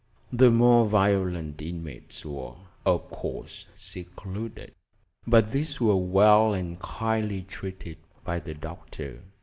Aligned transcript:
The 0.33 0.49
more 0.49 0.87
violent 0.87 1.61
inmates 1.61 2.25
were, 2.25 2.55
of 2.87 3.07
course, 3.11 3.67
secluded; 3.75 4.73
but 5.27 5.51
these 5.51 5.79
were 5.79 5.95
well 5.95 6.55
and 6.55 6.79
kindly 6.79 7.43
treated 7.43 7.99
by 8.23 8.39
the 8.39 8.55
doctor. 8.55 9.21